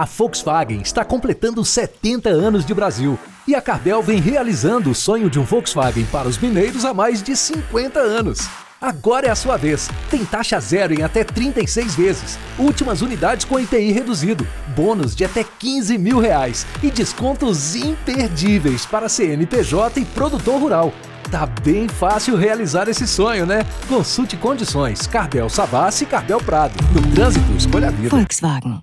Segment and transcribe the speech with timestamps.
[0.00, 5.28] A Volkswagen está completando 70 anos de Brasil e a Cardel vem realizando o sonho
[5.28, 8.48] de um Volkswagen para os mineiros há mais de 50 anos.
[8.80, 9.90] Agora é a sua vez.
[10.10, 12.38] Tem taxa zero em até 36 vezes.
[12.58, 14.48] Últimas unidades com IPI reduzido.
[14.74, 16.66] Bônus de até 15 mil reais.
[16.82, 20.94] E descontos imperdíveis para CNPJ e produtor rural.
[21.30, 23.66] Tá bem fácil realizar esse sonho, né?
[23.86, 25.06] Consulte condições.
[25.06, 26.72] Cardel Savassi e Cardel Prado.
[26.94, 28.08] No trânsito, escolha a vida.
[28.08, 28.80] Volkswagen.